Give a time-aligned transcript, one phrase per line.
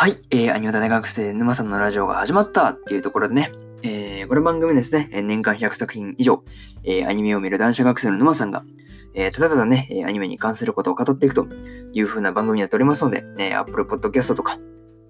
[0.00, 3.50] はい、えー、アニオタ大学生沼さんのラジオが始まったっていうところでね、
[3.82, 6.44] えー、この番組ですね、年間100作品以上、
[6.84, 8.62] えー、アニメを見る男子学生の沼さんが、
[9.14, 11.48] えー、ただただね、アニメに関することを語っていくと
[11.92, 14.60] いう風な番組になっておりますので、えー、Apple Podcast とか、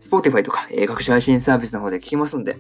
[0.01, 2.57] Spotify とか、えー、各種配信サービスの方で聞きますので、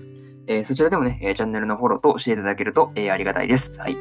[0.48, 3.80] えー、そちらでもね、チャンネルのフォローとしていただけると、えー、ありがたいです。
[3.80, 3.96] はい。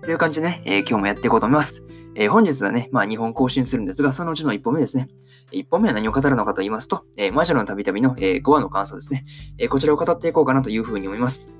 [0.00, 1.84] という感じでね、えー、今日もやっていこうと思います。
[2.14, 5.10] えー、本日はね、まあ2本更新するんですが、そのうちの1本目ですね。
[5.52, 9.24] 1本目は何を語るのかと言いますと、えー、魔女のたびたびの、えー、5話の感想ですね、
[9.58, 11.52] えー、こちらを語っていこうかなというふうに思います。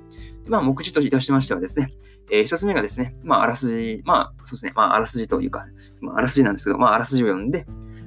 [0.47, 1.93] まあ、目次といたしましてはですね、
[2.31, 5.65] えー、一つ目がですね、まあ、あらすじ、まあ、そうですね、まあ、あらすじというか、
[6.01, 7.65] まあ、あらすじなんですけど、まあ、あらすじを読んで、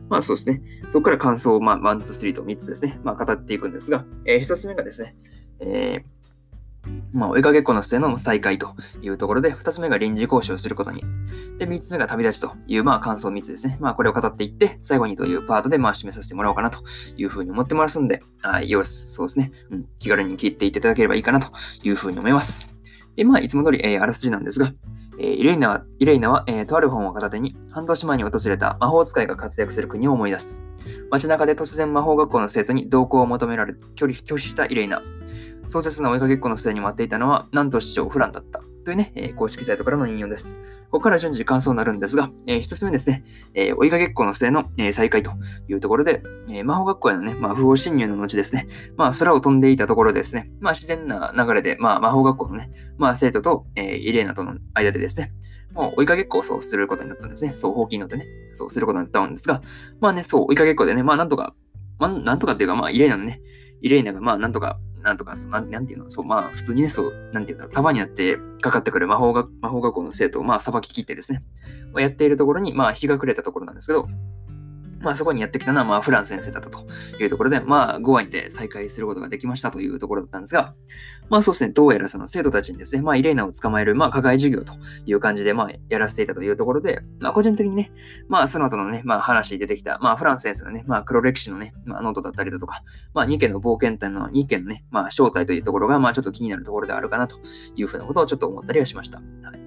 [0.09, 5.17] まあ、そうですね、そこから感想を、まあ、1、2、3と3つですね、まあ、語っていくんですが、えー、一つ目がですね、
[5.61, 6.22] えー、
[7.13, 11.05] まあ、追いかけっこの末の再会というところで、2つ目が臨時講師をすることに。
[11.59, 13.77] で、3つ目が旅立ちという、まあ、感想3つですね。
[13.81, 16.83] まあ、これを語っていって、最後にというパートで、まあ、締めさせてもらおうかなと
[17.17, 19.53] いうふうに思ってますんで、はい、よろしそうですね。
[19.71, 21.51] うん、気軽に聞いていただければいいかなと
[21.83, 22.67] いうふうに思います。
[23.17, 24.73] で、まあ、いつも通り、えー、あらすじなんですが、
[25.19, 30.61] えー、イレイナは、イレイナは、えー、とある本を片手に、半年前に訪れた魔法使いが活躍する国を思い出す。
[31.11, 35.03] 街中で突然魔法学校の生徒に同行を求められ、距離拒否したイレイナ。
[35.67, 38.63] 壮絶な追いかけっこの末に待っていたのは、なんと市長フランだった。
[38.85, 40.57] というね、えー、公式サイトからの引用です。
[40.91, 43.25] ここから順次感想になるんですが、えー、一つ目ですね、
[43.55, 45.33] えー、追いかけっこの末の、えー、再開と
[45.69, 55.33] いうところで、えー、魔法学校へのね、まあ、不法侵入の後ですね、まあ、空を飛んでいたところですね、まあ、自然な流れで、まあ、魔法学校のね、まあ、生徒と、えー、イレーナとの間でですね、
[55.75, 57.53] もう追いかけっこをそうすることになったんですね。
[57.53, 59.63] そう、ほうきに乗ってね、そうすることになったんですが、
[60.01, 61.55] まあね、そう、追いかけっこでね、まあなんとか、
[61.99, 63.41] まあなんとかっていうか、まあイレーナのね、
[63.81, 71.43] イレーナがまあなんとかなんとか、なん、なんていうの、そう、まあ、普通にね、そう、なんていうんだろう、束になってかかってくる魔法が魔法学校の生徒を、まあ、裁き切ってですね、
[71.97, 74.07] やっているところに、まあ、日が暮れたところなんですけど、
[75.03, 76.87] まあそこにやってきたのは、まあフラン先生だったと
[77.21, 80.75] いうところで、まあ5話にて再開することができましたというところだったんですが、
[81.29, 84.73] まあそうですね、どうやらその生徒たちにですね、まあイレーナを捕まえる、まあ課外授業と
[85.07, 87.93] いう感じで、まあやらせていたというところで、まあ個人的にね、
[88.29, 92.83] まあその後のね、まあ話に出てきた、まあフランス先生のね、まあ黒歴史のね、まあノートだったりだとか、
[93.15, 97.37] まあ2件の冒険隊の2件のね、まあ正体というところが、まあちょっと気になるところであるかなと
[97.77, 99.19] いうふうなことをちょっと思ったりはしました。
[99.19, 99.23] は
[99.55, 99.62] い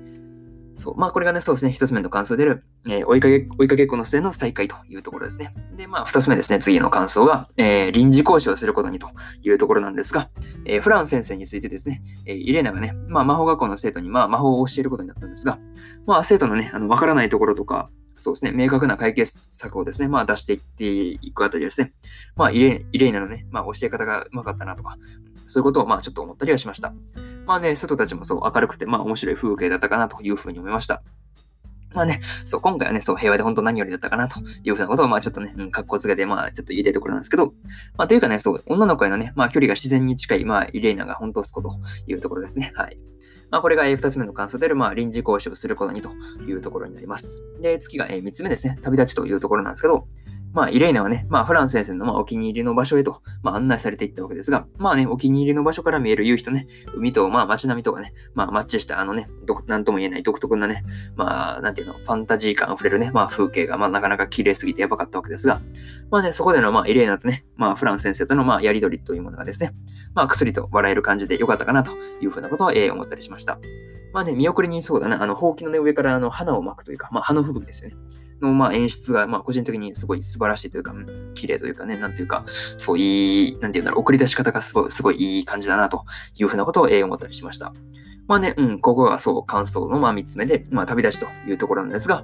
[0.76, 0.98] そう。
[0.98, 5.54] まあ、これがね、そうですね、一つ目の感想である、えー、追いかけ、追いかけっこの末の再開というところですね。
[5.76, 9.10] で、まあ、二つ目ですね、次の感想が、えー、臨時講師をすることにと
[9.42, 10.30] いうところなんですが、
[10.66, 15.60] えー、フラン先生についてですね、え、イレーナがね、まあ、魔法学校の生徒に、まあ、魔法を教えることになったんですが、
[16.06, 21.94] まあ、生徒のね、あの、わからないところとか、そうですね、明確な解決策をですね、まあ出していっていくあたりですね、
[22.36, 24.98] まあイレイナのね、まあ教え方がうまかったなとか、
[25.48, 26.94] そういうことをまあちょっと思ったりはしました。
[27.46, 31.04] まあね、生徒たちもそう明るくて、まあ面白い風景だったかなというふうに思いました。
[31.96, 37.54] まあね、そう、今回はね、そう、平和で本当何よりだったかなというふうなことを、まあちょっとね、うん、格好つけて、まあちょっと言いたいところなんですけど、
[37.98, 41.70] まあというかね、そう、女の子へのね、まあ距離が自然に近い、まあイレイナが本当すこと
[42.08, 42.74] いうところですね。
[42.76, 43.00] はい。
[43.50, 46.12] まあこれが2つ目の感想である、まあ臨時講師をすることにと
[46.46, 47.42] いうところになります。
[47.62, 50.06] で、次が3つ目ですね、旅立ちというところなんですけど、
[50.56, 59.28] まあ、イレイナはね、まあ、フラン先生のまあお気に入りの場所へと、まあ、案内されていったわけですが、まあね、お気に入りの場所から見える夕日とね、海と、まあ、街並みとかね、まあ、マッチしたあのね、
[59.68, 60.86] なんとも言えない独特なね、
[61.18, 65.62] まあ、なんていうの、ファンタジー感溢れるね、まあ、風景が、まあ、なかなか綺麗すぎてやばかったわけですが、
[66.10, 69.74] まあね、そこでの、まあ、イレイナとね、まあ、フラン先生との、まあ、やりとりというものがですね、
[70.14, 71.92] まあ、薬と笑える感じでよかったかなと
[72.22, 73.60] いうふうなことを、えー、思ったりしました。
[74.14, 77.98] まあね、見送りにそうだな、あの、ほうきのね、上からあの花を巻くというか、まあ、葉の吹雪ですよね。
[78.42, 80.94] の、まあ、演出が、まあ、個人的にすごい素晴らしいというか、
[81.34, 82.46] 綺麗というかね、なんていうか、
[82.78, 86.06] そういい、なんていうんだろう、送り出し方がすごい、すごいいい感じだな、と
[86.38, 87.74] いうふうなことを、え、思ったりしました。
[88.28, 92.24] まあね、うん、ここがそう、感想の、まあ、3つ目で、まあ、旅立ちというところなんですが、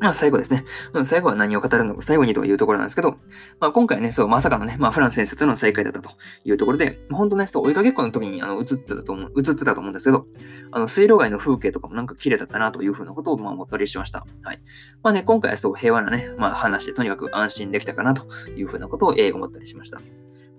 [0.00, 0.64] まあ、最後ですね。
[0.92, 3.16] うん、最後は何を語るのか、最後にというところなんですけど、
[3.60, 6.10] まあ、今回ね、そう、まさかのね、まあ、フランス先生との再会だったと
[6.44, 10.26] いうところで、本当ね、そう、追いかけっこの時にあの映ってたと思う、映ってたと思うんですけど、
[10.70, 14.26] あの、水路街の風景とかもなんか綺麗だったなというふうなことを、まあ、思ったりしました。
[14.42, 14.60] はい。
[15.02, 19.98] まあね、今回はそう、平和なね、まあ、話でとにかく安心できたかなというふうなことを、えー、思ったりしました。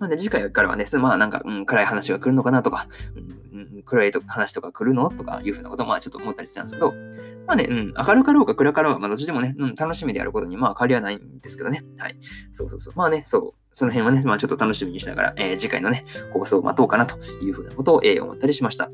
[0.00, 5.08] なので次回からはね、まあなんか、うん、暗い話が来るのかなとか、うん、うん暗いと話とか来るの？
[5.10, 6.92] とかいうふうなことまあちょっと思ったりしてたんですけど、
[7.46, 11.84] まあね、うん、明るかろうか暗かろうが、まあどっちでもね、うん、楽しみであることにまあ変わりはないんですけどね。
[11.98, 12.16] はい。
[12.52, 12.94] そうそうそう。
[12.96, 18.90] まあね、そう、その辺はね、まあちょっと楽しみにしながら、えー、次回のね、放送を待とうかなというふうなことを、えー、思ったりしました。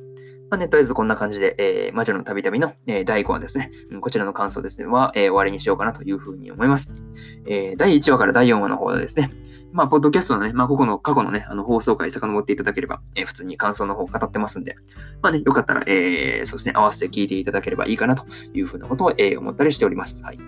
[0.49, 7.03] まあね、とりあえずこんな感じで、えー、魔女のたびたびの、えー、第5話ですね、うん、こちらの感想ですね、は、えー、終わりにしようかなというふうに思います。
[7.47, 9.33] えー、第1話から第4話の方ですね、
[9.73, 14.77] まあ、ポッドキャストのね、まあ、ここの過去のね、あの放送回遡っていただければ、えー、普通に感想の方を語ってますんで、
[15.23, 20.25] まあね、よかったら、えー、そうですね、合わせて聞いていただければいいかなというふうなことを、えー、思ったりしております。
[20.25, 20.39] はい。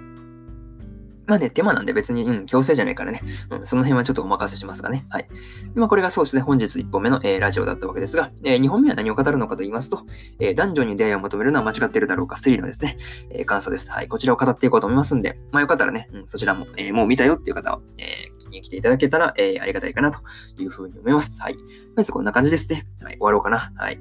[1.28, 5.04] まあね、手間なんで別に、うん、強制じゃないからね、うん、その辺はちょっとお任せしますがね。
[5.10, 5.28] はい。
[5.74, 10.06] まあ、これがそうですね、本日1本目の、えー、ラジオだったわけですが、えー、2本目は何を語るのかと言いますと、
[10.40, 12.96] えー、男女に出会いを求めるのは間違ってるだろうか3のですね、
[13.30, 13.90] えー、感想です。
[13.90, 14.08] はい。
[14.08, 20.20] こちらを語っていこうと思いますんで、まあ、よかったらね、うん、そちらも、えー、もう見たよっていう方は、え、きに来ていただけたら、えー、ありがたいかなと
[20.58, 21.40] いうふうに思います。
[21.40, 21.54] はい。
[21.54, 21.66] とり
[21.96, 22.86] あえずこんな感じですね。
[23.02, 23.14] はい。
[23.14, 23.72] 終わろうかな。
[23.76, 24.00] はい。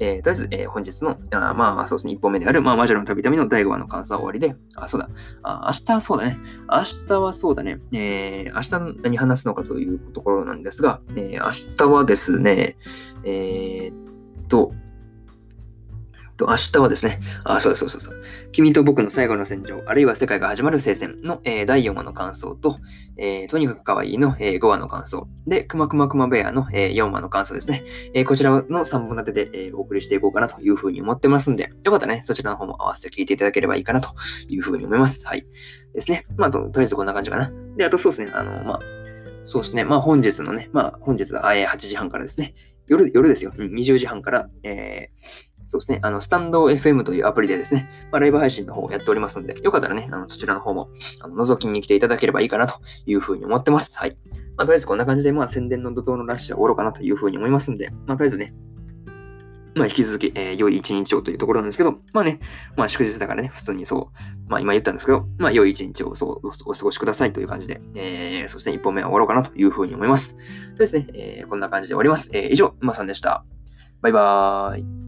[0.00, 5.10] えー、とりあえず、えー、本日の、あまあ、そうですね、1本目である、まあ、魔女の旅旅の第5話の感想は終わりで、あ、そうだ、
[5.42, 6.38] あ明日はそうだね、
[6.70, 12.76] 明日はそうだね、えー、明日何話すのかというところなんですが、えー、明日はですね、
[13.24, 14.72] えー、っと、
[16.38, 18.22] と、明日はですね、あ、そうそうそうそう。
[18.52, 22.78] 君と僕の最後の戦場、あるいは世界が始まる聖戦の、えー、第4話の感想と、
[23.18, 27.84] えー、とにかく可愛いの、えー、5話の感想、で、くまくまくまベアの、えー、4話の感想ですね。
[28.14, 34.10] え、こちらの3本立てで、え、お送りしていこうかなというふうに思ってますんで、よかったらね、そちらの方も合わせて聞いていただければいいかなと
[34.48, 35.26] いうふうに思います。
[35.26, 35.44] はい。
[35.94, 36.24] ですね。
[36.36, 37.52] まあ、ととりあえずこんな感じかな。
[37.76, 38.80] で、あとそうですね、あの、まあ、
[39.48, 39.82] そうですね。
[39.82, 42.52] まあ本日のね、まあ本日は8時半からですね。
[42.86, 43.52] 夜、夜ですよ。
[43.56, 50.88] うん20時半から、えー、そうですね、あの、スタンド FM というアプリでですね、まあ、ライブ配信の方をやっておりますので、よかったらね、あのそちらの方も
[51.20, 53.98] あの覗きに来ていただければいいかなというふうに思ってます。
[53.98, 54.16] はい。
[54.56, 58.54] まあ、とりあえずこんな感じで、まあ、宣伝の怒涛のラッシュは終わろうかなというふうに思いますんで、まあ、とりあえずね、
[59.74, 62.40] まあ、引き続き、えー、良い一日をというところなんですけど、まあね、
[62.76, 70.36] まあ、祝日だからね、普通にそう、まあ、今言ったんですけど、まあ、良い一日をそうお過ごしくださいという感じで、えー、そして1本目は終わろうかなというふうに思います。
[70.72, 72.30] でですね、えー、こんな感じで終わります。
[72.32, 73.44] えー、以上、馬さんでした。
[74.02, 75.07] バイバーイ。